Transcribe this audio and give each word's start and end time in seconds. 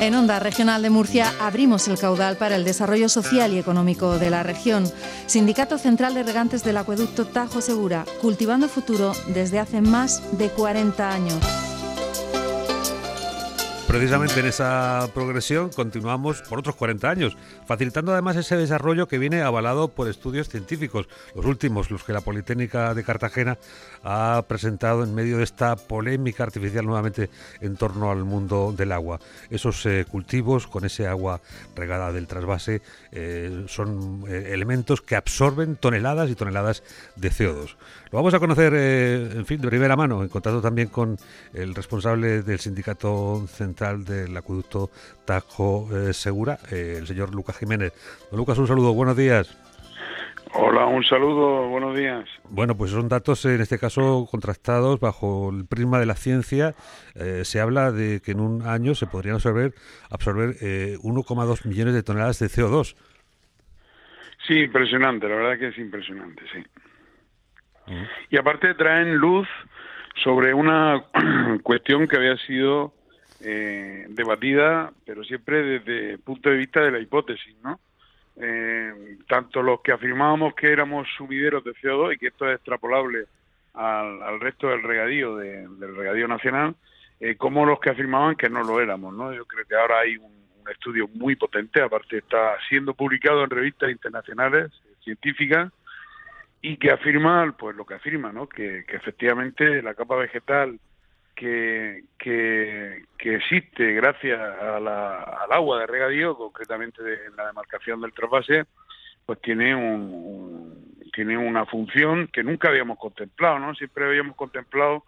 En 0.00 0.14
Onda 0.14 0.38
Regional 0.38 0.80
de 0.82 0.90
Murcia 0.90 1.32
abrimos 1.40 1.88
el 1.88 1.98
caudal 1.98 2.36
para 2.36 2.54
el 2.54 2.64
desarrollo 2.64 3.08
social 3.08 3.52
y 3.52 3.58
económico 3.58 4.16
de 4.18 4.30
la 4.30 4.44
región. 4.44 4.88
Sindicato 5.26 5.76
Central 5.76 6.14
de 6.14 6.22
Regantes 6.22 6.62
del 6.62 6.76
Acueducto 6.76 7.26
Tajo 7.26 7.60
Segura, 7.60 8.04
cultivando 8.20 8.68
futuro 8.68 9.12
desde 9.26 9.58
hace 9.58 9.80
más 9.80 10.38
de 10.38 10.50
40 10.50 11.10
años. 11.10 11.67
Precisamente 13.88 14.38
en 14.40 14.44
esa 14.44 15.08
progresión 15.14 15.70
continuamos 15.70 16.42
por 16.42 16.58
otros 16.58 16.76
40 16.76 17.08
años, 17.08 17.38
facilitando 17.66 18.12
además 18.12 18.36
ese 18.36 18.58
desarrollo 18.58 19.08
que 19.08 19.16
viene 19.16 19.40
avalado 19.40 19.88
por 19.88 20.08
estudios 20.08 20.50
científicos, 20.50 21.08
los 21.34 21.46
últimos, 21.46 21.90
los 21.90 22.04
que 22.04 22.12
la 22.12 22.20
Politécnica 22.20 22.92
de 22.92 23.02
Cartagena 23.02 23.56
ha 24.04 24.44
presentado 24.46 25.04
en 25.04 25.14
medio 25.14 25.38
de 25.38 25.44
esta 25.44 25.74
polémica 25.74 26.42
artificial 26.42 26.84
nuevamente 26.84 27.30
en 27.62 27.76
torno 27.76 28.10
al 28.10 28.24
mundo 28.24 28.74
del 28.76 28.92
agua. 28.92 29.20
Esos 29.48 29.86
eh, 29.86 30.04
cultivos 30.06 30.66
con 30.66 30.84
ese 30.84 31.06
agua 31.06 31.40
regada 31.74 32.12
del 32.12 32.26
trasvase 32.26 32.82
eh, 33.10 33.64
son 33.68 34.24
eh, 34.28 34.50
elementos 34.52 35.00
que 35.00 35.16
absorben 35.16 35.76
toneladas 35.76 36.28
y 36.28 36.34
toneladas 36.34 36.82
de 37.16 37.30
CO2. 37.30 37.76
Lo 38.10 38.18
vamos 38.18 38.32
a 38.32 38.38
conocer, 38.38 38.74
en 38.74 39.44
fin, 39.44 39.60
de 39.60 39.68
primera 39.68 39.94
mano, 39.94 40.22
en 40.22 40.28
contacto 40.28 40.62
también 40.62 40.88
con 40.88 41.18
el 41.52 41.74
responsable 41.74 42.42
del 42.42 42.58
Sindicato 42.58 43.46
Central 43.54 43.77
del 43.78 44.36
Acueducto 44.36 44.90
Tajo 45.24 45.88
Segura, 46.12 46.58
el 46.70 47.06
señor 47.06 47.34
Lucas 47.34 47.56
Jiménez. 47.58 47.92
Don 48.30 48.38
Lucas, 48.38 48.58
un 48.58 48.66
saludo, 48.66 48.92
buenos 48.92 49.16
días. 49.16 49.56
Hola, 50.54 50.86
un 50.86 51.04
saludo, 51.04 51.68
buenos 51.68 51.96
días. 51.96 52.24
Bueno, 52.48 52.76
pues 52.76 52.90
son 52.90 53.08
datos 53.08 53.44
en 53.44 53.60
este 53.60 53.78
caso 53.78 54.26
contrastados 54.30 54.98
bajo 54.98 55.50
el 55.50 55.66
prisma 55.66 56.00
de 56.00 56.06
la 56.06 56.14
ciencia. 56.14 56.74
Eh, 57.14 57.44
se 57.44 57.60
habla 57.60 57.92
de 57.92 58.20
que 58.20 58.32
en 58.32 58.40
un 58.40 58.66
año 58.66 58.94
se 58.94 59.06
podrían 59.06 59.36
absorber, 59.36 59.74
absorber 60.10 60.56
1,2 60.56 61.64
eh, 61.64 61.68
millones 61.68 61.94
de 61.94 62.02
toneladas 62.02 62.38
de 62.38 62.46
CO2. 62.46 62.96
Sí, 64.46 64.54
impresionante, 64.54 65.28
la 65.28 65.36
verdad 65.36 65.58
que 65.58 65.68
es 65.68 65.78
impresionante, 65.78 66.42
sí. 66.52 66.64
Mm. 67.92 68.04
Y 68.30 68.36
aparte 68.38 68.74
traen 68.74 69.16
luz 69.16 69.46
sobre 70.22 70.54
una 70.54 71.04
cuestión 71.62 72.08
que 72.08 72.16
había 72.16 72.36
sido 72.38 72.94
eh, 73.40 74.06
debatida, 74.08 74.92
pero 75.04 75.24
siempre 75.24 75.62
desde 75.62 76.10
el 76.12 76.18
punto 76.18 76.50
de 76.50 76.56
vista 76.56 76.80
de 76.80 76.90
la 76.90 76.98
hipótesis, 76.98 77.54
¿no? 77.62 77.78
eh, 78.40 79.18
tanto 79.28 79.62
los 79.62 79.80
que 79.80 79.92
afirmábamos 79.92 80.54
que 80.54 80.72
éramos 80.72 81.08
sumideros 81.16 81.64
de 81.64 81.74
CO2 81.74 82.14
y 82.14 82.18
que 82.18 82.28
esto 82.28 82.48
es 82.48 82.56
extrapolable 82.56 83.26
al, 83.74 84.40
resto 84.40 84.68
del 84.68 84.82
regadío, 84.82 85.36
del 85.36 85.96
regadío 85.96 86.28
nacional, 86.28 86.74
eh, 87.20 87.36
como 87.36 87.66
los 87.66 87.80
que 87.80 87.90
afirmaban 87.90 88.36
que 88.36 88.48
no 88.48 88.62
lo 88.62 88.80
éramos. 88.80 89.14
¿no? 89.14 89.32
Yo 89.32 89.44
creo 89.44 89.64
que 89.66 89.74
ahora 89.74 90.00
hay 90.00 90.16
un, 90.16 90.38
estudio 90.68 91.08
muy 91.14 91.34
potente, 91.34 91.80
aparte 91.80 92.18
está 92.18 92.58
siendo 92.68 92.92
publicado 92.92 93.42
en 93.42 93.48
revistas 93.48 93.90
internacionales 93.90 94.70
científicas 95.02 95.72
y 96.60 96.76
que 96.76 96.90
afirma 96.90 97.56
pues 97.58 97.74
lo 97.74 97.86
que 97.86 97.94
afirma, 97.94 98.34
¿no? 98.34 98.46
que, 98.46 98.84
que 98.86 98.96
efectivamente 98.96 99.80
la 99.80 99.94
capa 99.94 100.16
vegetal 100.16 100.78
que, 101.38 102.02
que, 102.18 103.34
existe 103.34 103.92
gracias 103.92 104.40
al 104.40 104.88
agua 105.52 105.80
de 105.80 105.86
regadío, 105.86 106.36
concretamente 106.36 107.02
de, 107.02 107.26
en 107.26 107.36
la 107.36 107.46
demarcación 107.46 108.00
del 108.00 108.12
trasvase, 108.12 108.64
pues 109.24 109.40
tiene 109.40 109.74
un, 109.74 110.96
tiene 111.12 111.38
una 111.38 111.64
función 111.66 112.28
que 112.28 112.42
nunca 112.42 112.68
habíamos 112.68 112.98
contemplado, 112.98 113.58
¿no? 113.60 113.74
Siempre 113.74 114.06
habíamos 114.06 114.34
contemplado 114.34 115.04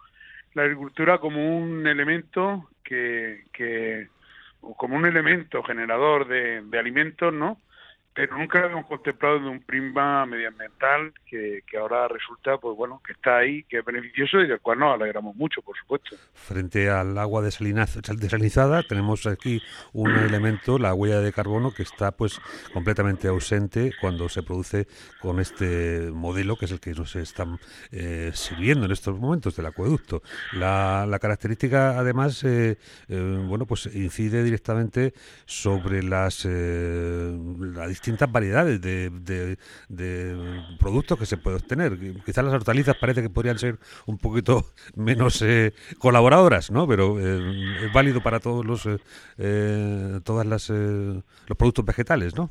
la 0.55 0.63
agricultura 0.63 1.19
como 1.19 1.59
un 1.59 1.87
elemento 1.87 2.69
que, 2.85 3.45
que 3.53 4.09
como 4.77 4.97
un 4.97 5.07
elemento 5.07 5.63
generador 5.63 6.29
de, 6.29 6.63
de 6.63 6.79
alimentos, 6.79 7.33
¿no? 7.33 7.59
Pero 8.13 8.37
nunca 8.37 8.59
habíamos 8.59 8.87
contemplado 8.87 9.39
de 9.39 9.49
un 9.49 9.61
prisma 9.61 10.27
medioambiental 10.27 11.13
que, 11.27 11.63
que, 11.67 11.79
ahora 11.79 12.09
resulta, 12.09 12.59
pues 12.59 12.77
bueno, 12.77 13.01
que 13.07 13.13
está 13.13 13.39
ahí, 13.39 13.63
que 13.65 13.79
es 13.79 13.85
beneficioso 13.85 14.41
y 14.41 14.49
del 14.49 14.61
cual 14.61 14.81
nos 14.81 14.95
alegramos 14.95 15.37
mucho, 15.37 15.63
por 15.63 15.77
supuesto. 15.77 16.17
Frente 16.35 16.91
al 16.91 17.17
agua 17.19 17.41
desalinizada 17.41 18.83
tenemos 18.83 19.27
aquí 19.27 19.63
un 19.93 20.11
elemento, 20.11 20.79
la 20.79 20.93
huella 20.93 21.21
de 21.21 21.33
carbono, 21.33 21.73
que 21.73 21.85
está 21.85 22.11
pues 22.11 22.41
completamente 22.73 23.29
ausente 23.29 23.93
cuando 24.01 24.29
se 24.29 24.43
produce 24.43 24.89
con 25.21 25.39
este 25.39 26.11
modelo 26.13 26.57
que 26.57 26.65
es 26.65 26.73
el 26.73 26.81
que 26.81 26.93
nos 26.93 27.15
están 27.15 27.59
eh, 27.93 28.33
sirviendo 28.35 28.87
en 28.87 28.93
estos 28.93 29.19
momentos 29.21 29.55
del 29.55 29.67
acueducto. 29.67 30.23
La, 30.53 31.07
la 31.07 31.19
característica, 31.21 31.99
además, 31.99 32.43
eh, 32.43 32.77
eh, 33.09 33.45
bueno, 33.47 33.67
pues 33.67 33.87
incide 33.95 34.43
directamente 34.43 35.15
sobre 35.47 36.03
las 36.03 36.45
la 36.45 37.87
distintas 38.01 38.33
variedades 38.33 38.81
de, 38.81 39.57
productos 40.79 41.19
que 41.19 41.27
se 41.27 41.37
puede 41.37 41.57
obtener. 41.57 41.93
Quizás 42.25 42.45
las 42.45 42.55
hortalizas 42.55 42.97
parece 42.97 43.23
que 43.23 43.31
podrían 43.31 43.59
ser 43.59 43.77
un 44.07 44.19
poquito 44.19 44.65
menos 44.97 45.43
eh, 45.43 45.73
colaboradoras, 45.99 46.71
¿no? 46.71 46.89
Pero 46.89 47.19
eh, 47.21 47.85
es 47.85 47.93
válido 47.93 48.23
para 48.23 48.41
todos 48.41 48.65
los 48.65 48.89
eh, 49.39 50.21
todas 50.25 50.47
las 50.47 50.71
los 50.71 51.57
productos 51.59 51.85
vegetales, 51.85 52.37
¿no? 52.37 52.51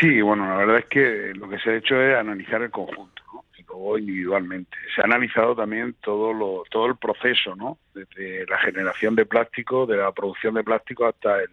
Sí, 0.00 0.20
bueno, 0.20 0.48
la 0.48 0.56
verdad 0.56 0.78
es 0.78 0.86
que 0.86 1.32
lo 1.34 1.48
que 1.48 1.58
se 1.58 1.70
ha 1.70 1.76
hecho 1.76 2.00
es 2.00 2.16
analizar 2.16 2.62
el 2.62 2.70
conjunto, 2.70 3.22
¿no? 3.32 3.44
y 3.58 3.62
luego 3.62 3.98
individualmente. 3.98 4.76
Se 4.94 5.00
ha 5.00 5.04
analizado 5.04 5.56
también 5.56 5.94
todo 6.02 6.32
lo, 6.32 6.64
todo 6.70 6.86
el 6.86 6.96
proceso, 6.96 7.56
¿no? 7.56 7.78
Desde 7.94 8.46
la 8.46 8.58
generación 8.58 9.14
de 9.14 9.24
plástico, 9.24 9.86
de 9.86 9.96
la 9.96 10.12
producción 10.12 10.54
de 10.54 10.64
plástico 10.64 11.06
hasta 11.06 11.42
el 11.42 11.50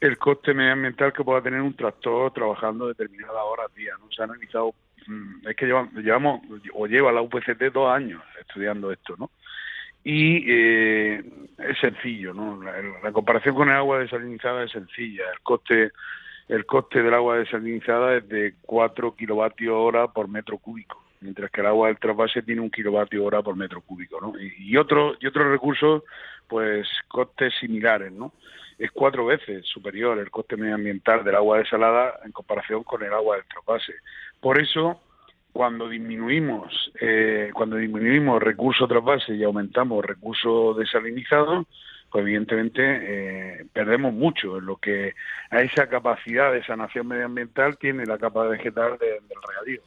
el 0.00 0.18
coste 0.18 0.54
medioambiental 0.54 1.12
que 1.12 1.24
pueda 1.24 1.42
tener 1.42 1.60
un 1.60 1.74
tractor 1.74 2.32
trabajando 2.32 2.88
determinadas 2.88 3.42
horas 3.42 3.74
día. 3.74 3.92
¿no? 3.98 4.10
Se 4.10 4.22
ha 4.22 4.24
analizado, 4.24 4.74
mm, 5.06 5.48
es 5.48 5.56
que 5.56 5.66
llevamos, 5.66 6.42
o 6.72 6.86
lleva 6.86 7.12
la 7.12 7.22
UPCT 7.22 7.72
dos 7.72 7.90
años 7.90 8.22
estudiando 8.40 8.92
esto, 8.92 9.14
¿no? 9.18 9.30
Y 10.06 10.44
eh, 10.46 11.24
es 11.58 11.78
sencillo, 11.80 12.34
¿no? 12.34 12.62
La, 12.62 13.10
comparación 13.12 13.54
con 13.54 13.70
el 13.70 13.76
agua 13.76 14.00
desalinizada 14.00 14.64
es 14.64 14.70
sencilla. 14.70 15.24
El 15.32 15.40
coste 15.40 15.92
el 16.46 16.66
coste 16.66 17.02
del 17.02 17.14
agua 17.14 17.38
desalinizada 17.38 18.18
es 18.18 18.28
de 18.28 18.54
4 18.66 19.14
kilovatios 19.16 19.74
hora 19.74 20.08
por 20.08 20.28
metro 20.28 20.58
cúbico, 20.58 21.02
mientras 21.22 21.50
que 21.50 21.62
el 21.62 21.68
agua 21.68 21.88
del 21.88 21.98
trasvase 21.98 22.42
tiene 22.42 22.60
un 22.60 22.70
kilovatio 22.70 23.24
hora 23.24 23.40
por 23.40 23.56
metro 23.56 23.80
cúbico, 23.80 24.20
¿no? 24.20 24.38
Y, 24.38 24.72
y 24.72 24.76
otros 24.76 25.16
y 25.20 25.26
otros 25.26 25.50
recursos, 25.50 26.02
pues 26.46 26.86
costes 27.08 27.54
similares, 27.58 28.12
¿no? 28.12 28.34
Es 28.78 28.90
cuatro 28.90 29.26
veces 29.26 29.66
superior 29.66 30.18
el 30.18 30.30
coste 30.30 30.56
medioambiental 30.56 31.24
del 31.24 31.36
agua 31.36 31.58
desalada 31.58 32.20
en 32.24 32.32
comparación 32.32 32.82
con 32.82 33.02
el 33.02 33.12
agua 33.12 33.36
del 33.36 33.44
trasvase. 33.46 33.94
Por 34.40 34.60
eso, 34.60 35.00
cuando 35.52 35.88
disminuimos, 35.88 36.92
eh, 37.00 37.50
cuando 37.54 37.76
disminuimos 37.76 38.42
recursos 38.42 38.88
trasvase 38.88 39.34
y 39.34 39.44
aumentamos 39.44 40.04
recursos 40.04 40.76
desalinizados, 40.76 41.66
pues 42.10 42.22
evidentemente 42.22 42.82
eh, 42.82 43.66
perdemos 43.72 44.14
mucho 44.14 44.58
en 44.58 44.66
lo 44.66 44.76
que 44.76 45.14
a 45.50 45.62
esa 45.62 45.88
capacidad 45.88 46.52
de 46.52 46.64
sanación 46.64 47.08
medioambiental 47.08 47.76
tiene 47.76 48.06
la 48.06 48.18
capa 48.18 48.44
vegetal 48.44 48.98
del 48.98 49.18
regadío. 49.48 49.80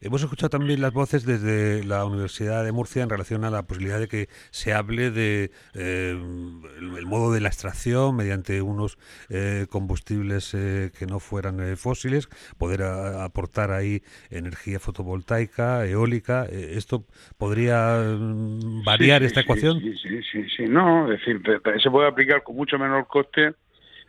Hemos 0.00 0.22
escuchado 0.22 0.48
también 0.48 0.80
las 0.80 0.92
voces 0.92 1.26
desde 1.26 1.84
la 1.84 2.04
Universidad 2.06 2.64
de 2.64 2.72
Murcia 2.72 3.02
en 3.02 3.10
relación 3.10 3.44
a 3.44 3.50
la 3.50 3.64
posibilidad 3.64 3.98
de 3.98 4.08
que 4.08 4.28
se 4.50 4.72
hable 4.72 5.10
de 5.10 5.50
eh, 5.74 6.10
el, 6.10 7.06
modo 7.06 7.32
de 7.32 7.40
la 7.40 7.48
extracción 7.48 8.16
mediante 8.16 8.62
unos 8.62 8.98
eh, 9.28 9.66
combustibles 9.68 10.54
eh, 10.54 10.90
que 10.98 11.06
no 11.06 11.20
fueran 11.20 11.76
fósiles, 11.76 12.28
poder 12.56 12.82
aportar 12.82 13.72
ahí 13.72 14.02
energía 14.30 14.80
fotovoltaica, 14.80 15.84
eólica. 15.86 16.46
¿Esto 16.50 17.04
podría 17.36 17.98
mm, 18.18 18.84
variar 18.84 19.22
esta 19.22 19.40
ecuación? 19.40 19.80
Sí, 19.80 19.94
sí, 19.98 20.22
sí, 20.32 20.44
sí, 20.56 20.64
no, 20.66 21.12
es 21.12 21.20
decir, 21.20 21.42
se 21.82 21.90
puede 21.90 22.08
aplicar 22.08 22.42
con 22.42 22.56
mucho 22.56 22.78
menor 22.78 23.06
coste 23.06 23.52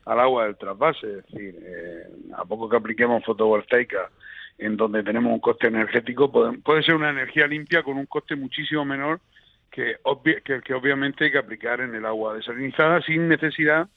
al 0.05 0.19
agua 0.19 0.45
del 0.45 0.57
trasvase, 0.57 1.19
es 1.19 1.25
decir, 1.27 1.55
a 2.35 2.45
poco 2.45 2.69
que 2.69 2.77
apliquemos 2.77 3.23
fotovoltaica 3.23 4.09
en 4.61 4.77
donde 4.77 5.03
tenemos 5.03 5.33
un 5.33 5.39
coste 5.39 5.67
energético, 5.67 6.31
puede, 6.31 6.83
ser 6.83 6.93
una 6.93 7.09
energía 7.09 7.47
limpia 7.47 7.81
con 7.81 7.97
un 7.97 8.05
coste 8.05 8.35
muchísimo 8.35 8.85
menor 8.85 9.19
que, 9.71 9.95
que, 10.45 10.61
que, 10.61 10.73
obviamente 10.75 11.25
hay 11.25 11.31
que 11.31 11.39
aplicar 11.39 11.81
en 11.81 11.95
el 11.95 12.05
agua 12.05 12.35
desalinizada 12.35 13.01
sin 13.01 13.27
necesidad, 13.27 13.87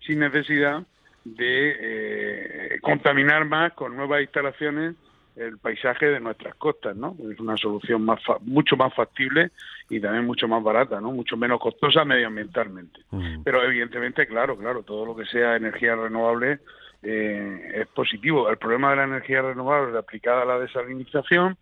sin 0.00 0.18
necesidad 0.18 0.82
de 1.24 1.76
eh, 1.80 2.78
contaminar 2.82 3.46
más 3.46 3.72
con 3.72 3.96
nuevas 3.96 4.20
instalaciones 4.20 4.94
el 5.36 5.56
paisaje 5.56 6.06
de 6.06 6.20
nuestras 6.20 6.54
costas, 6.56 6.94
¿no? 6.96 7.16
Es 7.32 7.40
una 7.40 7.56
solución 7.56 8.04
más 8.04 8.20
mucho 8.42 8.76
más 8.76 8.92
factible 8.92 9.52
y 9.88 10.00
también 10.00 10.26
mucho 10.26 10.46
más 10.48 10.62
barata, 10.62 11.00
¿no? 11.00 11.12
Mucho 11.12 11.36
menos 11.38 11.60
costosa 11.60 12.04
medioambientalmente. 12.04 13.00
Pero 13.42 13.62
evidentemente, 13.62 14.26
claro, 14.26 14.58
claro, 14.58 14.82
todo 14.82 15.06
lo 15.06 15.16
que 15.16 15.24
sea 15.24 15.56
energía 15.56 15.96
renovable 15.96 16.58
eh, 17.02 17.72
es 17.74 17.86
positivo. 17.88 18.48
El 18.48 18.58
problema 18.58 18.90
de 18.90 18.96
la 18.96 19.04
energía 19.04 19.42
renovable 19.42 19.98
aplicada 19.98 20.42
a 20.42 20.46
la 20.46 20.58
desalinización 20.58 21.56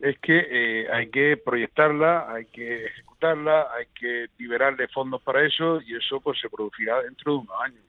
es 0.00 0.18
que 0.18 0.46
eh, 0.50 0.88
hay 0.92 1.08
que 1.08 1.36
proyectarla, 1.36 2.32
hay 2.32 2.46
que 2.46 2.86
ejecutarla, 2.86 3.68
hay 3.76 3.86
que 3.98 4.26
liberarle 4.38 4.88
fondos 4.88 5.22
para 5.22 5.44
eso 5.44 5.80
y 5.80 5.96
eso 5.96 6.20
pues 6.20 6.40
se 6.40 6.50
producirá 6.50 7.02
dentro 7.02 7.32
de 7.32 7.38
unos 7.38 7.56
años. 7.62 7.84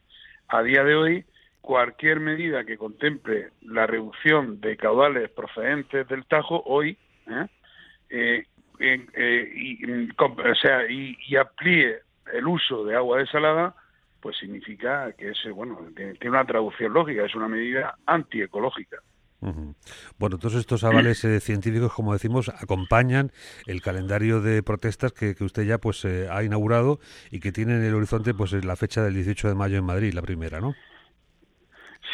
A 0.47 0.61
día 0.61 0.83
de 0.83 0.95
hoy, 0.95 1.25
cualquier 1.61 2.19
medida 2.19 2.63
que 2.63 2.77
contemple 2.77 3.49
la 3.61 3.87
reducción 3.87 4.61
de 4.61 4.77
caudales 4.77 5.29
procedentes 5.31 6.07
del 6.07 6.25
Tajo 6.25 6.61
hoy, 6.65 6.97
¿eh? 7.27 7.47
Eh, 8.09 8.45
y, 9.55 10.11
o 10.17 10.55
sea, 10.55 10.89
y, 10.89 11.17
y 11.27 11.37
amplíe 11.37 11.99
el 12.33 12.47
uso 12.47 12.83
de 12.83 12.95
agua 12.95 13.19
desalada, 13.19 13.75
pues 14.25 14.38
significa 14.39 15.12
que 15.12 15.30
es, 15.30 15.38
bueno, 15.54 15.77
tiene 15.95 16.18
una 16.24 16.44
traducción 16.45 16.92
lógica, 16.92 17.25
es 17.25 17.36
una 17.36 17.48
medida 17.48 17.94
antiecológica. 18.07 18.98
Bueno, 20.18 20.39
todos 20.39 20.56
estos 20.56 20.83
avales 20.83 21.24
eh, 21.25 21.39
científicos, 21.39 21.94
como 21.94 22.12
decimos, 22.12 22.50
acompañan 22.50 23.30
el 23.68 23.83
calendario 23.83 24.42
de 24.42 24.63
protestas 24.63 25.13
que, 25.13 25.36
usted 25.42 25.68
ya 25.68 25.77
pues 25.77 26.04
eh, 26.06 26.27
ha 26.31 26.44
inaugurado 26.44 26.98
y 27.30 27.39
que 27.39 27.51
tiene 27.51 27.75
en 27.75 27.83
el 27.83 27.94
horizonte 27.94 28.33
pues 28.33 28.51
la 28.66 28.75
fecha 28.75 29.04
del 29.04 29.13
18 29.13 29.50
de 29.50 29.54
mayo 29.54 29.77
en 29.77 29.86
Madrid, 29.86 30.12
la 30.16 30.24
primera, 30.24 30.60
¿no? 30.60 30.74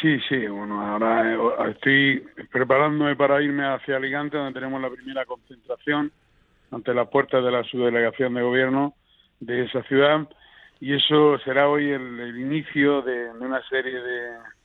Sí, 0.02 0.20
sí, 0.28 0.46
bueno, 0.48 0.82
ahora 0.82 1.32
eh, 1.32 1.70
estoy 1.70 2.26
preparándome 2.52 3.16
para 3.16 3.40
irme 3.40 3.64
hacia 3.64 3.96
Alicante, 3.96 4.36
donde 4.36 4.52
tenemos 4.52 4.82
la 4.82 4.90
primera 4.90 5.24
concentración 5.24 6.12
ante 6.70 6.92
las 6.92 7.08
puertas 7.08 7.42
de 7.42 7.50
la 7.50 7.64
subdelegación 7.64 8.34
de 8.34 8.42
gobierno 8.42 8.92
de 9.40 9.64
esa 9.64 9.82
ciudad 9.84 10.28
y 10.82 10.94
eso 10.94 11.38
será 11.44 11.68
hoy 11.68 11.90
el, 11.90 12.36
inicio 12.40 13.02
de, 13.02 13.30
una 13.30 13.62
serie 13.68 14.00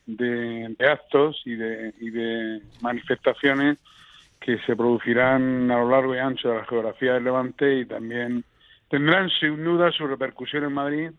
de, 0.08 0.76
actos 0.90 1.40
y 1.46 1.54
de, 1.54 1.94
y 2.00 2.10
de 2.10 2.60
manifestaciones 2.82 3.78
que 4.40 4.58
se 4.66 4.76
producirán 4.76 5.70
a 5.70 5.78
lo 5.78 5.92
largo 5.92 6.16
y 6.16 6.18
ancho 6.18 6.50
de 6.50 6.56
la 6.56 6.66
geografía 6.66 7.14
del 7.14 7.26
Levante 7.26 7.82
y 7.82 7.86
también 7.86 8.44
tendrán 8.90 9.30
sin 9.30 9.64
duda 9.64 9.92
su 9.92 10.08
repercusión 10.08 10.64
en 10.64 10.74
Madrid 10.74 11.12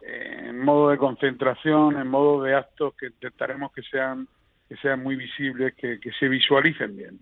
eh, 0.00 0.46
en 0.46 0.58
modo 0.64 0.88
de 0.88 0.96
concentración, 0.96 2.00
en 2.00 2.08
modo 2.08 2.42
de 2.42 2.54
actos 2.54 2.94
que 2.94 3.08
intentaremos 3.08 3.70
que 3.72 3.82
sean 3.82 4.26
que 4.70 4.76
sean 4.78 5.02
muy 5.02 5.16
visibles, 5.16 5.74
que 5.74 6.00
se 6.18 6.28
visualicen 6.28 6.96
bien. 6.96 7.20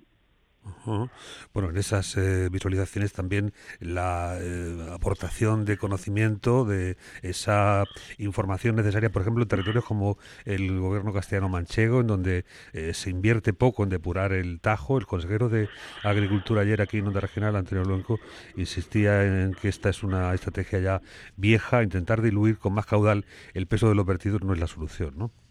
Bueno, 1.53 1.71
en 1.71 1.77
esas 1.77 2.17
eh, 2.17 2.49
visualizaciones 2.51 3.13
también 3.13 3.53
la 3.81 4.39
eh, 4.41 4.89
aportación 4.93 5.65
de 5.65 5.77
conocimiento, 5.79 6.65
de 6.65 6.97
esa 7.23 7.85
información 8.19 8.77
necesaria, 8.77 9.11
por 9.11 9.23
ejemplo, 9.23 9.43
en 9.43 9.49
territorios 9.49 9.85
como 9.85 10.19
el 10.45 10.79
gobierno 10.81 11.13
castellano 11.13 11.49
manchego, 11.49 12.01
en 12.01 12.07
donde 12.07 12.45
eh, 12.73 12.95
se 12.95 13.11
invierte 13.11 13.53
poco 13.53 13.83
en 13.83 13.91
depurar 13.91 14.33
el 14.33 14.61
Tajo. 14.61 14.99
El 14.99 15.07
consejero 15.07 15.49
de 15.49 15.69
Agricultura 16.03 16.63
ayer 16.63 16.81
aquí 16.81 16.99
en 16.99 17.07
Onda 17.09 17.21
Regional, 17.21 17.57
Antonio 17.57 17.85
Blanco, 17.85 18.19
insistía 18.57 19.25
en 19.25 19.55
que 19.55 19.69
esta 19.69 19.91
es 19.91 20.03
una 20.03 20.33
estrategia 20.35 20.81
ya 20.81 21.03
vieja, 21.37 21.83
intentar 21.83 22.23
diluir 22.23 22.59
con 22.59 22.73
más 22.75 22.87
caudal 22.87 23.25
el 23.55 23.67
peso 23.67 23.89
de 23.89 23.95
los 23.95 24.07
vertidos 24.07 24.43
no 24.43 24.53
es 24.53 24.61
la 24.61 24.67
solución, 24.67 25.15
¿no? 25.17 25.44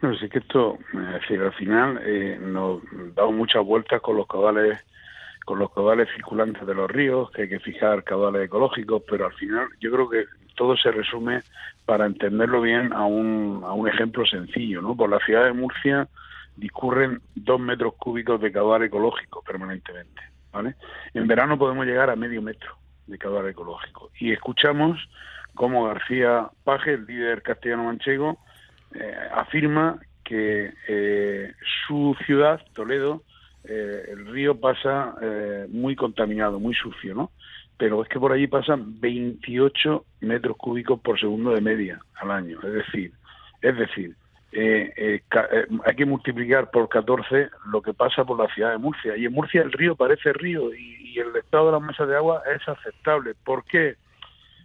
No, 0.00 0.16
sé 0.16 0.28
que 0.28 0.38
esto, 0.38 0.78
es 0.92 1.12
decir, 1.20 1.40
al 1.40 1.52
final 1.54 2.00
eh, 2.04 2.38
nos 2.40 2.80
damos 3.14 3.34
muchas 3.34 3.64
vueltas 3.64 4.00
con 4.00 4.16
los 4.16 4.26
caudales 4.26 4.78
con 5.44 5.58
los 5.58 5.72
caudales 5.72 6.10
circulantes 6.14 6.66
de 6.66 6.74
los 6.74 6.90
ríos, 6.90 7.30
que 7.30 7.42
hay 7.42 7.48
que 7.48 7.58
fijar 7.58 8.04
caudales 8.04 8.44
ecológicos, 8.44 9.02
pero 9.08 9.24
al 9.24 9.32
final 9.32 9.66
yo 9.80 9.90
creo 9.90 10.10
que 10.10 10.26
todo 10.54 10.76
se 10.76 10.90
resume, 10.90 11.40
para 11.86 12.04
entenderlo 12.04 12.60
bien, 12.60 12.92
a 12.92 13.06
un, 13.06 13.62
a 13.64 13.72
un 13.72 13.88
ejemplo 13.88 14.26
sencillo, 14.26 14.82
¿no? 14.82 14.94
Por 14.94 15.08
la 15.08 15.18
ciudad 15.20 15.46
de 15.46 15.54
Murcia 15.54 16.06
discurren 16.54 17.22
dos 17.34 17.58
metros 17.58 17.94
cúbicos 17.94 18.40
de 18.42 18.52
caudal 18.52 18.82
ecológico 18.82 19.42
permanentemente, 19.42 20.20
¿vale? 20.52 20.74
En 21.14 21.26
verano 21.26 21.56
podemos 21.56 21.86
llegar 21.86 22.10
a 22.10 22.16
medio 22.16 22.42
metro 22.42 22.76
de 23.06 23.16
caudal 23.16 23.48
ecológico. 23.48 24.10
Y 24.18 24.32
escuchamos 24.32 24.98
cómo 25.54 25.86
García 25.86 26.50
Paje, 26.62 26.92
el 26.92 27.06
líder 27.06 27.40
castellano 27.40 27.84
manchego, 27.84 28.38
eh, 28.94 29.14
afirma 29.34 29.98
que 30.24 30.72
eh, 30.88 31.52
su 31.86 32.16
ciudad, 32.26 32.60
Toledo, 32.74 33.22
eh, 33.64 34.02
el 34.10 34.26
río 34.26 34.58
pasa 34.58 35.14
muy 35.70 35.96
contaminado, 35.96 36.58
muy 36.60 36.74
sucio, 36.74 37.14
¿no? 37.14 37.30
Pero 37.76 38.02
es 38.02 38.08
que 38.08 38.18
por 38.18 38.32
allí 38.32 38.46
pasan 38.46 39.00
28 39.00 40.04
metros 40.20 40.56
cúbicos 40.56 41.00
por 41.00 41.18
segundo 41.18 41.52
de 41.52 41.60
media 41.60 42.00
al 42.16 42.30
año. 42.30 42.58
Es 42.62 42.72
decir, 42.72 43.12
es 43.62 43.76
decir, 43.76 44.16
hay 44.52 45.94
que 45.96 46.06
multiplicar 46.06 46.70
por 46.70 46.88
14 46.88 47.50
lo 47.70 47.82
que 47.82 47.94
pasa 47.94 48.24
por 48.24 48.38
la 48.38 48.52
ciudad 48.52 48.72
de 48.72 48.78
Murcia. 48.78 49.16
Y 49.16 49.26
en 49.26 49.32
Murcia 49.32 49.62
el 49.62 49.72
río 49.72 49.94
parece 49.94 50.32
río 50.32 50.74
y, 50.74 51.12
y 51.14 51.18
el 51.18 51.36
estado 51.36 51.66
de 51.66 51.72
la 51.72 51.78
masa 51.78 52.06
de 52.06 52.16
agua 52.16 52.42
es 52.54 52.66
aceptable. 52.68 53.34
¿Por 53.44 53.64
qué? 53.64 53.96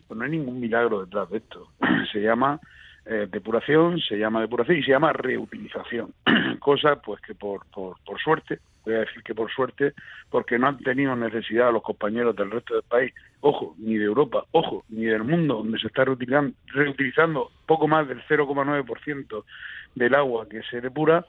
Pues 0.08 0.18
no 0.18 0.24
hay 0.24 0.32
ningún 0.32 0.60
milagro 0.60 1.06
detrás 1.06 1.30
de 1.30 1.38
esto. 1.38 1.68
Se 2.12 2.20
llama 2.20 2.60
eh, 3.06 3.28
depuración, 3.30 4.00
se 4.00 4.18
llama 4.18 4.42
depuración 4.42 4.78
y 4.78 4.84
se 4.84 4.92
llama 4.92 5.14
reutilización. 5.14 6.14
Cosa 6.60 6.96
pues 7.02 7.22
que 7.22 7.36
por, 7.36 7.66
por, 7.68 7.98
por 8.06 8.20
suerte, 8.22 8.60
voy 8.86 8.96
a 8.96 9.00
decir 9.00 9.24
que 9.24 9.36
por 9.36 9.52
suerte, 9.52 9.94
porque 10.30 10.58
no 10.58 10.68
han 10.68 10.78
tenido 10.78 11.16
necesidad 11.16 11.72
los 11.72 11.84
compañeros 11.84 12.36
del 12.36 12.52
resto 12.52 12.76
del 12.76 12.84
país, 12.84 13.14
ojo, 13.42 13.76
ni 13.78 13.98
de 13.98 14.06
Europa, 14.06 14.46
ojo, 14.52 14.84
ni 14.90 15.06
del 15.06 15.24
mundo, 15.24 15.56
donde 15.56 15.80
se 15.80 15.88
está 15.88 16.06
reutilizando, 16.06 16.56
reutilizando 16.68 17.52
poco 17.66 17.88
más 17.88 18.08
del 18.08 18.22
0,9% 18.24 19.44
del 19.96 20.16
agua 20.16 20.48
que 20.48 20.62
se 20.64 20.82
depura, 20.82 21.26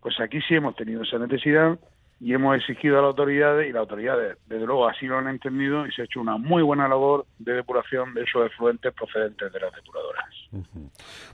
pues 0.00 0.20
aquí 0.20 0.40
sí 0.42 0.54
hemos 0.54 0.76
tenido 0.76 1.02
esa 1.02 1.18
necesidad 1.18 1.78
y 2.24 2.32
hemos 2.32 2.56
exigido 2.56 2.98
a 2.98 3.02
las 3.02 3.08
autoridades 3.08 3.68
y 3.68 3.72
las 3.72 3.80
autoridades 3.80 4.38
desde 4.46 4.64
luego 4.64 4.88
así 4.88 5.04
lo 5.04 5.18
han 5.18 5.28
entendido 5.28 5.86
y 5.86 5.92
se 5.92 6.00
ha 6.00 6.04
hecho 6.06 6.22
una 6.22 6.38
muy 6.38 6.62
buena 6.62 6.88
labor 6.88 7.26
de 7.38 7.52
depuración 7.52 8.14
de 8.14 8.22
esos 8.22 8.46
efluentes 8.46 8.94
procedentes 8.94 9.52
de 9.52 9.60
las 9.60 9.70
depuradoras. 9.74 10.24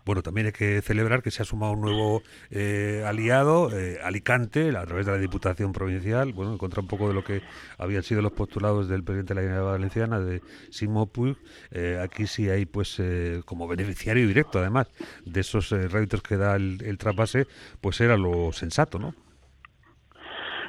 Bueno, 0.04 0.22
también 0.22 0.48
hay 0.48 0.52
que 0.52 0.82
celebrar 0.82 1.22
que 1.22 1.31
se 1.31 1.42
ha 1.42 1.44
sumado 1.44 1.75
un 1.75 1.82
nuevo 1.82 2.22
eh, 2.50 3.04
aliado, 3.06 3.70
eh, 3.70 4.00
Alicante, 4.02 4.76
a 4.76 4.84
través 4.84 5.06
de 5.06 5.12
la 5.12 5.19
Diputación 5.19 5.72
Provincial, 5.72 6.32
bueno, 6.32 6.52
en 6.52 6.58
contra 6.58 6.81
un 6.81 6.88
poco 6.88 7.06
de 7.06 7.14
lo 7.14 7.22
que 7.22 7.43
habían 7.78 8.02
sido 8.02 8.20
los 8.20 8.32
postulados 8.32 8.88
del 8.88 9.04
presidente 9.04 9.34
de 9.34 9.43
la 9.43 9.46
Generalitat 9.46 9.72
Valenciana, 9.72 10.19
de 10.19 10.43
Simo 10.70 11.06
Puig, 11.06 11.36
eh, 11.70 12.00
aquí 12.02 12.26
sí 12.26 12.50
hay 12.50 12.66
pues 12.66 13.00
como 13.44 13.69
beneficiario 13.69 14.26
directo 14.26 14.58
además 14.58 14.88
de 15.25 15.40
esos 15.40 15.70
réditos 15.70 16.20
que 16.20 16.36
da 16.36 16.56
el, 16.56 16.82
el 16.84 16.98
trasvase, 16.98 17.46
pues 17.81 18.00
era 18.00 18.16
lo 18.16 18.50
sensato, 18.50 18.98
¿no? 18.98 19.14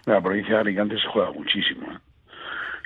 La 0.06 0.21
provincia 0.21 0.56
de 0.56 0.62
Alicante 0.62 0.95
se 0.98 1.07
juega 1.07 1.31
muchísimo. 1.31 1.92
¿eh? 1.92 1.98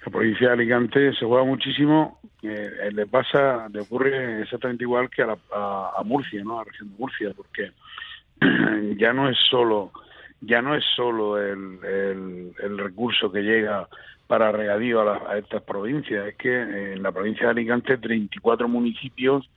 La 0.06 0.12
provincia 0.12 0.47
de 0.47 0.53
Alicante 0.53 1.13
se 1.13 1.25
juega 1.25 1.44
muchísimo, 1.44 2.19
eh, 2.44 2.89
le 2.91 3.07
pasa, 3.07 3.67
le 3.69 3.81
ocurre 3.81 4.41
exactamente 4.41 4.83
igual 4.83 5.09
que 5.09 5.23
a, 5.23 5.35
a, 5.51 6.03
Murcia, 6.03 6.43
¿no? 6.43 6.60
A 6.60 6.63
la 6.63 6.72
región 6.72 6.91
de 6.91 6.98
Murcia, 7.00 7.31
porque 7.36 7.72
ya 8.98 9.13
no 9.13 9.29
es 9.29 9.38
solo 9.50 9.91
ya 10.41 10.62
no 10.62 10.75
es 10.75 10.84
solo 10.95 11.41
el, 11.41 12.53
recurso 12.77 13.31
que 13.31 13.41
llega 13.41 13.88
para 14.27 14.51
regadío 14.51 15.01
a, 15.01 15.31
a, 15.31 15.38
estas 15.38 15.63
provincias, 15.63 16.27
es 16.27 16.36
que 16.36 16.93
en 16.93 17.01
la 17.01 17.12
provincia 17.12 17.45
de 17.45 17.51
Alicante 17.51 17.98
34 17.98 18.67
municipios 18.67 19.50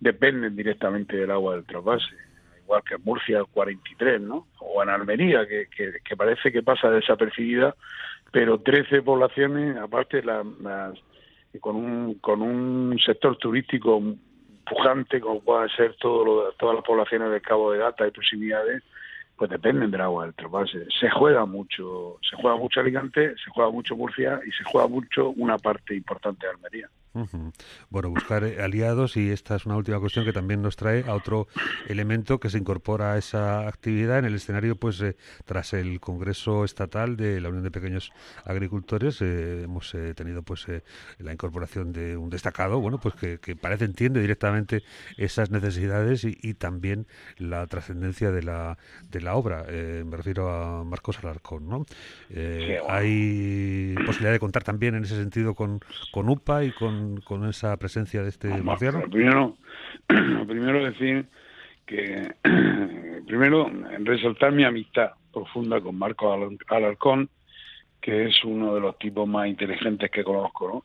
dependen 0.00 0.54
directamente 0.54 1.16
del 1.16 1.30
agua 1.30 1.54
del 1.54 1.64
trasvase 1.64 2.14
igual 2.64 2.82
que 2.82 2.94
en 2.94 3.04
Murcia 3.04 3.44
43, 3.44 4.20
¿no? 4.20 4.46
O 4.60 4.82
en 4.82 4.88
Almería, 4.88 5.46
que, 5.46 5.68
que, 5.68 6.16
parece 6.16 6.50
que 6.50 6.62
pasa 6.62 6.90
desapercibida, 6.90 7.74
pero 8.32 8.60
13 8.60 9.02
poblaciones, 9.02 9.76
aparte 9.76 10.22
las, 10.22 10.44
con, 11.60 11.76
un, 11.76 12.14
con 12.14 12.42
un 12.42 12.98
sector 13.04 13.36
turístico 13.36 14.02
pujante, 14.66 15.20
como 15.20 15.40
puede 15.40 15.68
ser 15.70 15.94
todo 15.96 16.24
lo, 16.24 16.52
todas 16.52 16.76
las 16.76 16.84
poblaciones 16.84 17.30
del 17.30 17.42
Cabo 17.42 17.72
de 17.72 17.78
Gata 17.78 18.06
y 18.06 18.10
proximidades, 18.10 18.82
pues 19.36 19.50
dependen 19.50 19.90
del 19.90 20.00
agua 20.00 20.24
del 20.24 20.34
trasvase. 20.34 20.86
Se 21.00 21.10
juega 21.10 21.44
mucho, 21.44 22.18
se 22.28 22.36
juega 22.36 22.56
mucho 22.56 22.80
Alicante, 22.80 23.34
se 23.36 23.50
juega 23.50 23.70
mucho 23.70 23.96
Murcia 23.96 24.40
y 24.46 24.50
se 24.52 24.64
juega 24.64 24.88
mucho 24.88 25.30
una 25.30 25.58
parte 25.58 25.94
importante 25.94 26.46
de 26.46 26.52
Almería. 26.52 26.88
Bueno, 27.90 28.10
buscar 28.10 28.42
eh, 28.42 28.60
aliados 28.60 29.16
y 29.16 29.30
esta 29.30 29.54
es 29.54 29.66
una 29.66 29.76
última 29.76 30.00
cuestión 30.00 30.24
que 30.24 30.32
también 30.32 30.62
nos 30.62 30.74
trae 30.74 31.04
a 31.06 31.14
otro 31.14 31.46
elemento 31.86 32.40
que 32.40 32.50
se 32.50 32.58
incorpora 32.58 33.12
a 33.12 33.18
esa 33.18 33.68
actividad 33.68 34.18
en 34.18 34.24
el 34.24 34.34
escenario, 34.34 34.74
pues 34.74 35.00
eh, 35.00 35.16
tras 35.44 35.74
el 35.74 36.00
Congreso 36.00 36.64
Estatal 36.64 37.16
de 37.16 37.40
la 37.40 37.50
Unión 37.50 37.62
de 37.62 37.70
Pequeños 37.70 38.12
Agricultores 38.44 39.22
eh, 39.22 39.62
hemos 39.62 39.94
tenido 40.16 40.42
pues 40.42 40.66
la 41.18 41.32
incorporación 41.32 41.92
de 41.92 42.16
un 42.16 42.30
destacado, 42.30 42.80
bueno, 42.80 42.98
pues 42.98 43.14
que, 43.14 43.56
parece 43.56 43.84
entiende 43.84 44.20
directamente 44.20 44.82
esas 45.16 45.50
necesidades 45.50 46.24
y, 46.24 46.54
también 46.54 47.06
la 47.36 47.66
trascendencia 47.66 48.30
de 48.30 48.42
la 48.42 48.78
de 49.10 49.20
la 49.20 49.34
obra. 49.34 49.64
me 49.68 50.16
refiero 50.16 50.50
a 50.50 50.84
Marcos 50.84 51.18
Alarcón, 51.18 51.68
¿no? 51.68 51.86
Hay 52.88 53.94
posibilidad 54.06 54.32
de 54.32 54.38
contar 54.38 54.64
también 54.64 54.94
en 54.94 55.04
ese 55.04 55.16
sentido 55.16 55.54
con 55.54 55.80
con 56.12 56.28
UPA 56.28 56.64
y 56.64 56.72
con 56.72 57.03
con, 57.24 57.48
esa 57.48 57.76
presencia 57.76 58.22
de 58.22 58.28
este 58.28 58.48
marciano? 58.62 59.02
Primero, 59.10 59.56
primero 60.06 60.84
decir 60.84 61.26
que, 61.86 62.34
primero, 63.26 63.70
resaltar 64.00 64.52
mi 64.52 64.64
amistad 64.64 65.12
profunda 65.32 65.80
con 65.80 65.96
Marco 65.98 66.32
Alarcón, 66.68 67.28
que 68.00 68.26
es 68.26 68.44
uno 68.44 68.74
de 68.74 68.80
los 68.80 68.98
tipos 68.98 69.26
más 69.26 69.48
inteligentes 69.48 70.10
que 70.10 70.24
conozco, 70.24 70.68
¿no? 70.68 70.84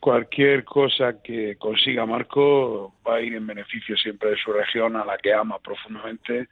Cualquier 0.00 0.64
cosa 0.64 1.22
que 1.22 1.54
consiga 1.56 2.04
Marco 2.06 2.94
va 3.06 3.16
a 3.16 3.20
ir 3.20 3.34
en 3.34 3.46
beneficio 3.46 3.96
siempre 3.96 4.30
de 4.30 4.36
su 4.36 4.52
región, 4.52 4.96
a 4.96 5.04
la 5.04 5.16
que 5.16 5.32
ama 5.32 5.60
profundamente, 5.60 6.48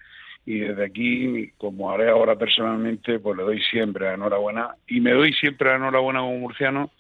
y 0.47 0.61
desde 0.61 0.85
aquí, 0.85 1.51
como 1.59 1.91
haré 1.91 2.11
ahora 2.11 2.37
personalmente, 2.37 3.19
pues 3.19 3.37
le 3.37 3.43
doy 3.43 3.61
siempre 3.63 4.07
la 4.07 4.15
enhorabuena, 4.15 4.77
y 4.87 5.01
me 5.01 5.13
doy 5.13 5.33
siempre 5.33 5.69
la 5.69 5.77
enhorabuena 5.77 6.21
como 6.21 6.39
murciano, 6.39 6.91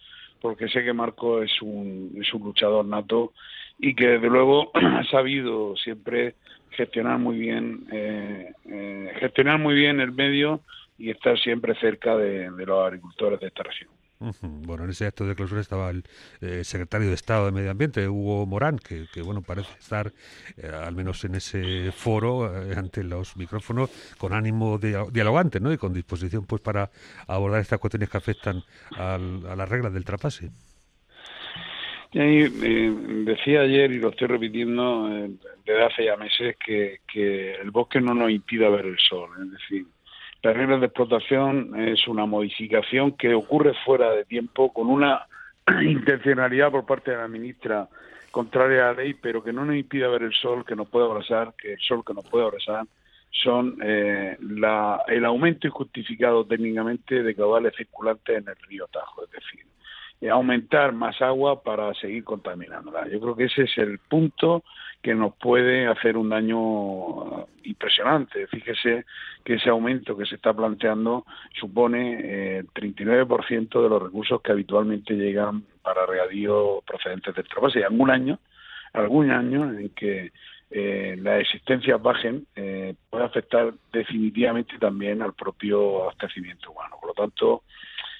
porque 0.40 0.68
sé 0.68 0.84
que 0.84 0.92
Marco 0.92 1.42
es 1.42 1.60
un, 1.62 2.16
es 2.20 2.32
un 2.32 2.42
luchador 2.42 2.84
nato 2.84 3.32
y 3.78 3.94
que 3.94 4.08
desde 4.08 4.28
luego 4.28 4.70
ha 4.74 5.04
sabido 5.04 5.76
siempre 5.76 6.34
gestionar 6.70 7.18
muy 7.18 7.38
bien 7.38 7.86
eh, 7.92 8.52
eh, 8.66 9.12
gestionar 9.18 9.58
muy 9.58 9.74
bien 9.74 10.00
el 10.00 10.12
medio 10.12 10.60
y 10.98 11.10
estar 11.10 11.38
siempre 11.38 11.74
cerca 11.76 12.16
de, 12.16 12.50
los 12.50 12.86
agricultores 12.86 13.40
de 13.40 13.46
esta 13.46 13.62
región. 13.62 13.90
Bueno, 14.42 14.84
en 14.84 14.90
ese 14.90 15.06
acto 15.06 15.26
de 15.26 15.34
clausura 15.34 15.60
estaba 15.60 15.90
el 15.90 16.04
eh, 16.42 16.62
secretario 16.62 17.08
de 17.08 17.14
Estado 17.14 17.46
de 17.46 17.52
Medio 17.52 17.70
Ambiente, 17.70 18.06
Hugo 18.06 18.44
Morán, 18.46 18.78
que, 18.78 19.06
bueno 19.22 19.42
parece 19.42 19.72
estar, 19.78 20.12
al 20.62 20.94
menos 20.94 21.24
en 21.24 21.36
ese 21.36 21.90
foro, 21.90 22.44
ante 22.76 23.02
los 23.02 23.36
micrófonos, 23.36 23.90
con 24.18 24.34
ánimo 24.34 24.78
de, 24.78 25.06
dialogante 25.10 25.58
¿no? 25.58 25.72
y 25.72 25.78
con 25.78 25.94
disposición 25.94 26.44
pues 26.44 26.60
para 26.60 26.90
abordar 27.26 27.60
estas 27.62 27.78
cuestiones 27.78 28.10
que 28.10 28.18
afectan 28.18 28.62
a 28.96 29.18
las 29.18 29.68
reglas 29.68 29.94
del 29.94 30.04
trapase. 30.04 30.50
Eh, 32.12 32.50
decía 33.24 33.60
ayer, 33.60 33.92
y 33.92 34.00
lo 34.00 34.08
estoy 34.08 34.26
repitiendo 34.26 35.08
eh, 35.12 35.30
desde 35.64 35.84
hace 35.84 36.04
ya 36.04 36.16
meses, 36.16 36.56
que, 36.56 36.98
el 37.60 37.70
bosque 37.70 38.00
no 38.00 38.14
nos 38.14 38.30
impida 38.30 38.68
ver 38.68 38.86
el 38.86 38.98
sol. 38.98 39.30
Es 39.44 39.52
decir, 39.52 39.86
las 40.42 40.80
de 40.80 40.86
explotación 40.86 41.78
es 41.78 42.08
una 42.08 42.26
modificación 42.26 43.12
que 43.12 43.34
ocurre 43.34 43.74
fuera 43.84 44.10
de 44.12 44.24
tiempo 44.24 44.72
con 44.72 44.88
una 44.88 45.26
intencionalidad 45.82 46.70
por 46.70 46.86
parte 46.86 47.10
de 47.10 47.18
la 47.18 47.28
ministra 47.28 47.88
contraria 48.30 48.88
a 48.88 48.92
la 48.92 49.02
ley, 49.02 49.14
pero 49.14 49.42
que 49.42 49.52
no 49.52 49.64
nos 49.64 49.76
impida 49.76 50.08
ver 50.08 50.22
el 50.22 50.32
sol 50.32 50.64
que 50.64 50.76
nos 50.76 50.88
puede 50.88 51.06
abrazar, 51.06 51.52
que 51.58 51.74
el 51.74 51.80
sol 51.80 52.02
que 52.06 52.14
nos 52.14 52.24
puede 52.28 52.44
abrazar 52.44 52.84
son 53.30 53.78
eh, 53.82 54.36
la, 54.40 55.02
el 55.06 55.24
aumento 55.24 55.66
injustificado 55.66 56.44
técnicamente 56.44 57.22
de 57.22 57.34
caudales 57.34 57.74
circulantes 57.76 58.38
en 58.38 58.48
el 58.48 58.56
río 58.68 58.86
Tajo. 58.88 59.24
Es 59.24 59.30
decir, 59.30 59.66
aumentar 60.28 60.92
más 60.92 61.20
agua 61.22 61.62
para 61.62 61.94
seguir 61.94 62.24
contaminándola. 62.24 63.08
Yo 63.08 63.20
creo 63.20 63.36
que 63.36 63.44
ese 63.44 63.62
es 63.62 63.78
el 63.78 63.98
punto 63.98 64.62
que 65.02 65.14
nos 65.14 65.34
puede 65.36 65.86
hacer 65.86 66.16
un 66.16 66.28
daño 66.28 67.46
impresionante. 67.64 68.46
Fíjese 68.48 69.06
que 69.44 69.54
ese 69.54 69.70
aumento 69.70 70.16
que 70.16 70.26
se 70.26 70.34
está 70.34 70.52
planteando 70.52 71.24
supone 71.58 72.58
el 72.58 72.64
eh, 72.66 72.68
39% 72.74 73.82
de 73.82 73.88
los 73.88 74.02
recursos 74.02 74.42
que 74.42 74.52
habitualmente 74.52 75.14
llegan 75.14 75.64
para 75.82 76.04
regadío 76.04 76.82
procedentes 76.86 77.34
del 77.34 77.48
trabajo. 77.48 77.78
Y 77.78 77.82
algún 77.82 78.10
año, 78.10 78.38
algún 78.92 79.30
año 79.30 79.72
en 79.72 79.88
que 79.90 80.32
eh, 80.70 81.16
las 81.18 81.40
existencias 81.40 82.00
bajen, 82.00 82.46
eh, 82.54 82.94
puede 83.08 83.24
afectar 83.24 83.72
definitivamente 83.92 84.78
también 84.78 85.22
al 85.22 85.32
propio 85.32 86.02
abastecimiento 86.04 86.72
humano. 86.72 86.96
Por 87.00 87.08
lo 87.08 87.14
tanto, 87.14 87.62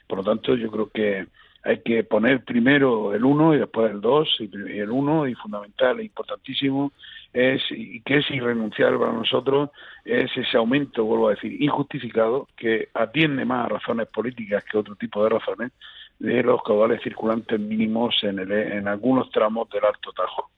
por 0.06 0.18
lo 0.18 0.24
tanto, 0.24 0.56
yo 0.56 0.70
creo 0.70 0.90
que 0.90 1.26
hay 1.62 1.80
que 1.82 2.04
poner 2.04 2.44
primero 2.44 3.14
el 3.14 3.24
uno 3.24 3.54
y 3.54 3.58
después 3.58 3.90
el 3.90 4.00
dos 4.00 4.28
y 4.40 4.78
el 4.78 4.90
uno 4.90 5.26
y 5.26 5.34
fundamental 5.34 6.00
e 6.00 6.04
importantísimo 6.04 6.92
es 7.32 7.62
y 7.70 8.00
que 8.00 8.18
es 8.18 8.30
irrenunciable 8.30 8.98
para 8.98 9.12
nosotros 9.12 9.70
es 10.04 10.30
ese 10.36 10.56
aumento 10.56 11.04
vuelvo 11.04 11.28
a 11.28 11.32
decir 11.32 11.62
injustificado 11.62 12.48
que 12.56 12.88
atiende 12.94 13.44
más 13.44 13.66
a 13.66 13.68
razones 13.68 14.08
políticas 14.08 14.64
que 14.64 14.78
otro 14.78 14.96
tipo 14.96 15.22
de 15.22 15.30
razones 15.30 15.72
de 16.18 16.42
los 16.42 16.62
caudales 16.62 17.02
circulantes 17.02 17.58
mínimos 17.58 18.16
en, 18.22 18.38
el, 18.38 18.52
en 18.52 18.88
algunos 18.88 19.30
tramos 19.30 19.68
del 19.70 19.84
Alto 19.84 20.12
Tajo. 20.12 20.50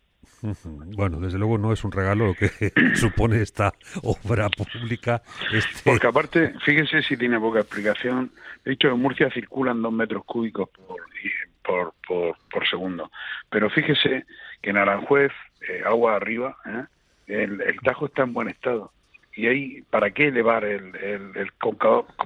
Bueno, 0.42 1.20
desde 1.20 1.38
luego 1.38 1.56
no 1.56 1.72
es 1.72 1.84
un 1.84 1.92
regalo 1.92 2.26
lo 2.26 2.34
que 2.34 2.50
supone 2.96 3.40
esta 3.42 3.72
obra 4.02 4.48
pública. 4.48 5.22
Este... 5.52 5.82
Porque 5.84 6.06
aparte, 6.06 6.54
fíjense 6.64 7.02
si 7.02 7.16
tiene 7.16 7.38
poca 7.38 7.60
explicación. 7.60 8.32
He 8.64 8.70
dicho 8.70 8.88
en 8.88 9.00
Murcia 9.00 9.30
circulan 9.30 9.82
dos 9.82 9.92
metros 9.92 10.24
cúbicos 10.24 10.68
por, 11.62 11.94
por, 12.06 12.36
por, 12.50 12.68
segundo. 12.68 13.10
Pero 13.50 13.70
fíjese 13.70 14.26
que 14.60 14.70
en 14.70 14.78
Aranjuez, 14.78 15.32
eh, 15.68 15.82
agua 15.86 16.16
arriba, 16.16 16.56
¿eh? 16.66 16.84
el, 17.26 17.80
Tajo 17.82 18.06
está 18.06 18.24
en 18.24 18.32
buen 18.32 18.48
estado. 18.48 18.92
Y 19.34 19.46
ahí, 19.46 19.82
¿para 19.90 20.10
qué 20.10 20.28
elevar 20.28 20.64
el, 20.64 20.94
el, 20.96 21.36
el 21.36 21.52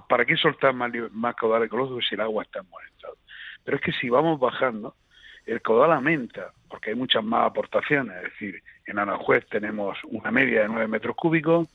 ¿Para 0.09 0.25
qué 0.25 0.37
soltar 0.37 0.75
más, 0.75 0.91
más 1.13 1.37
caudal 1.37 1.63
ecológico 1.65 2.01
si 2.01 2.15
el 2.15 2.23
agua 2.23 2.43
está 2.43 2.61
en 2.61 2.71
buen 2.71 2.87
estado? 2.89 3.17
Pero 3.65 3.77
es 3.77 3.83
que 3.83 3.93
si 3.93 4.09
vamos 4.09 4.41
bajando, 4.41 4.97
el 5.45 5.61
caudal 5.63 5.93
aumenta, 5.93 6.53
porque 6.69 6.91
hay 6.91 6.97
muchas 6.97 7.25
más 7.25 7.47
aportaciones, 7.47 8.17
es 8.17 8.23
decir, 8.25 8.63
en 8.87 8.99
Aranjuez 8.99 9.47
tenemos 9.49 9.99
una 10.05 10.31
media 10.31 10.63
de 10.63 10.69
9 10.69 10.89
metros 10.89 11.17
cúbicos 11.17 11.69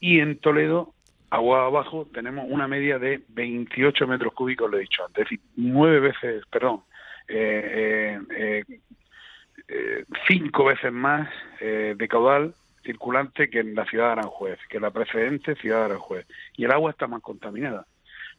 y 0.00 0.20
en 0.20 0.38
Toledo, 0.38 0.94
agua 1.30 1.66
abajo, 1.66 2.06
tenemos 2.12 2.46
una 2.48 2.68
media 2.68 2.98
de 2.98 3.22
28 3.28 4.06
metros 4.06 4.32
cúbicos, 4.32 4.70
lo 4.70 4.76
he 4.76 4.82
dicho 4.82 5.04
antes, 5.04 5.24
es 5.24 5.30
decir, 5.30 5.40
nueve 5.56 6.00
veces, 6.00 6.44
perdón, 6.50 6.82
eh, 7.28 8.20
eh, 8.30 8.64
eh, 9.68 10.04
cinco 10.28 10.64
veces 10.64 10.92
más 10.92 11.28
de 11.60 12.08
caudal 12.08 12.54
circulante 12.84 13.50
que 13.50 13.60
en 13.60 13.74
la 13.74 13.84
ciudad 13.86 14.06
de 14.06 14.12
Aranjuez, 14.12 14.58
que 14.68 14.78
la 14.78 14.90
precedente 14.90 15.56
ciudad 15.56 15.80
de 15.80 15.84
Aranjuez, 15.86 16.26
y 16.56 16.64
el 16.64 16.72
agua 16.72 16.92
está 16.92 17.06
más 17.08 17.20
contaminada. 17.20 17.86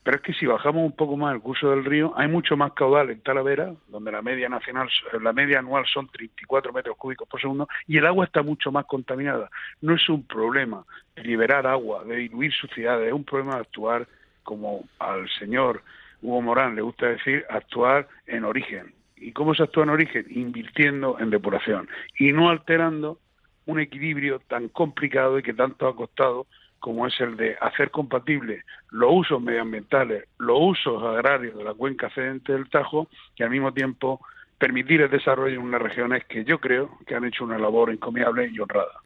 Pero 0.07 0.19
es 0.19 0.23
que 0.23 0.33
si 0.35 0.45
bajamos 0.45 0.85
un 0.85 0.93
poco 0.93 1.17
más 1.17 1.35
el 1.35 1.41
curso 1.41 1.69
del 1.69 1.83
río, 1.83 2.13
hay 2.15 2.29
mucho 2.29 2.55
más 2.55 2.71
caudal 2.71 3.09
en 3.09 3.19
Talavera, 3.19 3.73
donde 3.89 4.09
la 4.09 4.21
media 4.21 4.47
nacional, 4.47 4.87
la 5.21 5.33
media 5.33 5.59
anual 5.59 5.85
son 5.85 6.07
34 6.07 6.71
metros 6.71 6.95
cúbicos 6.95 7.27
por 7.27 7.41
segundo, 7.41 7.67
y 7.87 7.97
el 7.97 8.05
agua 8.05 8.23
está 8.23 8.41
mucho 8.41 8.71
más 8.71 8.85
contaminada. 8.85 9.49
No 9.81 9.93
es 9.93 10.07
un 10.07 10.25
problema 10.25 10.85
liberar 11.17 11.67
agua, 11.67 12.05
de 12.05 12.15
diluir 12.15 12.53
suciedades, 12.53 13.07
es 13.07 13.13
un 13.13 13.25
problema 13.25 13.55
de 13.55 13.61
actuar 13.63 14.07
como 14.43 14.85
al 14.99 15.27
señor 15.39 15.83
Hugo 16.21 16.41
Morán 16.41 16.77
le 16.77 16.83
gusta 16.83 17.07
decir, 17.07 17.43
actuar 17.49 18.07
en 18.27 18.45
origen. 18.45 18.93
¿Y 19.17 19.33
cómo 19.33 19.55
se 19.55 19.63
actúa 19.63 19.83
en 19.83 19.89
origen? 19.89 20.25
Invirtiendo 20.29 21.17
en 21.19 21.31
depuración 21.31 21.89
y 22.17 22.31
no 22.31 22.49
alterando 22.49 23.19
un 23.65 23.81
equilibrio 23.81 24.39
tan 24.47 24.69
complicado 24.69 25.37
y 25.37 25.43
que 25.43 25.53
tanto 25.53 25.85
ha 25.85 25.97
costado 25.97 26.47
como 26.79 27.07
es 27.07 27.19
el 27.19 27.35
de 27.37 27.57
hacer 27.59 27.91
compatible 27.91 28.63
los 28.91 29.09
usos 29.11 29.41
medioambientales, 29.41 30.25
los 30.37 30.57
usos 30.59 31.03
agrarios 31.03 31.57
de 31.57 31.63
la 31.63 31.73
cuenca 31.73 32.09
cedente 32.09 32.53
del 32.53 32.69
Tajo 32.69 33.07
y 33.35 33.43
al 33.43 33.49
mismo 33.49 33.73
tiempo 33.73 34.21
permitir 34.57 35.01
el 35.01 35.09
desarrollo 35.09 35.59
en 35.59 35.65
unas 35.65 35.81
regiones 35.81 36.25
que 36.25 36.43
yo 36.43 36.59
creo 36.59 36.89
que 37.05 37.15
han 37.15 37.25
hecho 37.25 37.43
una 37.43 37.59
labor 37.59 37.91
encomiable 37.91 38.49
y 38.51 38.59
honrada. 38.59 39.01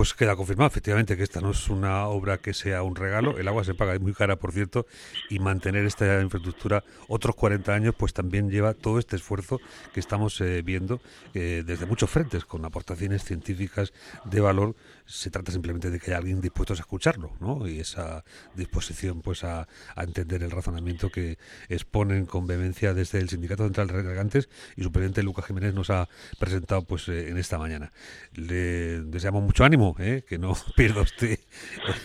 Pues 0.00 0.14
queda 0.14 0.34
confirmado 0.34 0.66
efectivamente 0.68 1.14
que 1.14 1.22
esta 1.22 1.42
no 1.42 1.50
es 1.50 1.68
una 1.68 2.06
obra 2.06 2.38
que 2.38 2.54
sea 2.54 2.82
un 2.82 2.96
regalo. 2.96 3.38
El 3.38 3.46
agua 3.48 3.64
se 3.64 3.74
paga 3.74 3.98
muy 3.98 4.14
cara, 4.14 4.36
por 4.36 4.50
cierto, 4.50 4.86
y 5.28 5.40
mantener 5.40 5.84
esta 5.84 6.22
infraestructura 6.22 6.84
otros 7.06 7.36
40 7.36 7.74
años, 7.74 7.94
pues 7.98 8.14
también 8.14 8.48
lleva 8.48 8.72
todo 8.72 8.98
este 8.98 9.16
esfuerzo 9.16 9.60
que 9.92 10.00
estamos 10.00 10.40
eh, 10.40 10.62
viendo 10.62 11.02
eh, 11.34 11.64
desde 11.66 11.84
muchos 11.84 12.08
frentes, 12.08 12.46
con 12.46 12.64
aportaciones 12.64 13.24
científicas 13.24 13.92
de 14.24 14.40
valor. 14.40 14.74
Se 15.04 15.28
trata 15.28 15.52
simplemente 15.52 15.90
de 15.90 15.98
que 16.00 16.12
haya 16.12 16.18
alguien 16.18 16.40
dispuesto 16.40 16.72
a 16.72 16.76
escucharlo, 16.76 17.32
¿no? 17.38 17.68
Y 17.68 17.80
esa 17.80 18.24
disposición, 18.54 19.20
pues, 19.20 19.44
a, 19.44 19.68
entender 19.98 20.42
el 20.42 20.50
razonamiento 20.50 21.10
que 21.10 21.36
exponen 21.68 22.24
con 22.24 22.46
vehemencia 22.46 22.94
desde 22.94 23.18
el 23.18 23.28
Sindicato 23.28 23.64
Central 23.64 23.88
de 23.88 24.02
Regantes 24.02 24.48
y 24.76 24.82
su 24.82 24.90
presidente 24.92 25.22
Lucas 25.22 25.44
Jiménez 25.44 25.74
nos 25.74 25.90
ha 25.90 26.08
presentado, 26.38 26.84
pues, 26.84 27.06
eh, 27.08 27.28
en 27.28 27.36
esta 27.36 27.58
mañana. 27.58 27.92
Le 28.32 29.02
deseamos 29.02 29.42
mucho 29.42 29.64
ánimo 29.64 29.89
¿eh? 29.98 30.24
que 30.28 30.38
no 30.38 30.54
pierda 30.76 31.02
usted, 31.02 31.38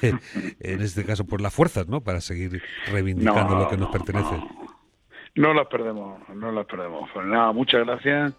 eh, 0.01 0.13
en 0.59 0.81
este 0.81 1.03
caso, 1.05 1.25
por 1.25 1.41
las 1.41 1.53
fuerzas, 1.53 1.87
¿no? 1.87 2.01
Para 2.01 2.21
seguir 2.21 2.61
reivindicando 2.91 3.55
lo 3.55 3.69
que 3.69 3.77
nos 3.77 3.89
pertenece. 3.89 4.41
No, 5.35 5.53
las 5.53 5.67
perdemos, 5.67 6.21
no 6.29 6.51
las 6.51 6.65
perdemos. 6.65 7.09
Pues 7.13 7.27
nada, 7.27 7.51
muchas 7.51 7.85
gracias 7.85 8.33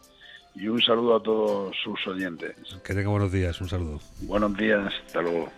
y 0.55 0.69
un 0.69 0.81
saludo 0.81 1.17
a 1.17 1.23
todos 1.23 1.77
sus 1.85 2.07
oyentes. 2.07 2.57
Que 2.83 2.95
tenga 2.95 3.11
buenos 3.11 3.31
días, 3.31 3.61
un 3.61 3.69
saludo. 3.69 4.01
Buenos 4.23 4.57
días, 4.57 4.93
hasta 5.07 5.21
luego. 5.21 5.49